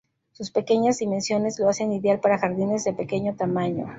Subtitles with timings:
[0.31, 3.87] Sus pequeñas dimensiones lo hacen ideal para jardines de pequeño tamaño.